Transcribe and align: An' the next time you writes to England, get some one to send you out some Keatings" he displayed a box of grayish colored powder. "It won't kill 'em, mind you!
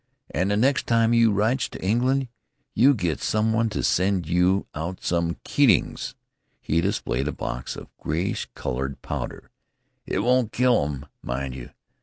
An' 0.31 0.47
the 0.47 0.57
next 0.57 0.87
time 0.87 1.13
you 1.13 1.31
writes 1.31 1.69
to 1.69 1.79
England, 1.85 2.27
get 2.75 3.21
some 3.21 3.53
one 3.53 3.69
to 3.69 3.83
send 3.83 4.27
you 4.27 4.65
out 4.73 5.03
some 5.03 5.35
Keatings" 5.43 6.15
he 6.59 6.81
displayed 6.81 7.27
a 7.27 7.31
box 7.31 7.75
of 7.75 7.95
grayish 7.97 8.47
colored 8.55 9.03
powder. 9.03 9.51
"It 10.07 10.21
won't 10.23 10.51
kill 10.53 10.83
'em, 10.85 11.05
mind 11.21 11.53
you! 11.53 11.69